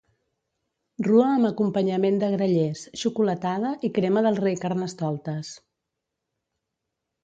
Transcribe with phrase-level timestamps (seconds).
[1.07, 5.57] Rua amb acompanyament de grallers, xocolatada i crema del rei Carnestoltes.